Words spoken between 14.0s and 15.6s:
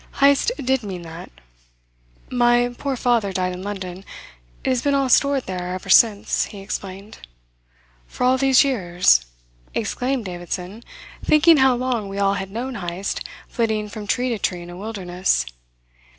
tree to tree in a wilderness.